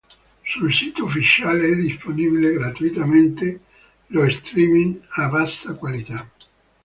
[0.41, 3.59] Sul sito ufficiale è disponibile gratuitamente
[4.07, 6.27] lo streaming a bassa qualità.